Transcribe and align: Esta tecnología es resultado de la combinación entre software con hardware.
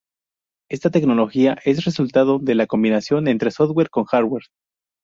Esta 0.71 0.89
tecnología 0.89 1.59
es 1.63 1.85
resultado 1.85 2.39
de 2.39 2.55
la 2.55 2.65
combinación 2.65 3.27
entre 3.27 3.51
software 3.51 3.91
con 3.91 4.05
hardware. 4.05 4.45